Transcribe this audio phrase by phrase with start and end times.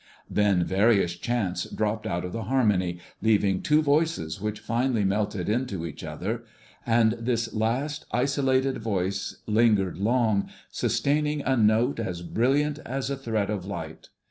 [0.31, 5.85] Then various chants dropped out of the harmony, leaving two voices which finally melted into
[5.85, 6.43] each other;
[6.87, 13.51] and this last isolated voice lingered long, sustaining a note as brilliant as a thread
[13.51, 14.09] of light.